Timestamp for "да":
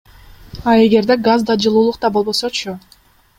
1.49-1.53, 2.07-2.13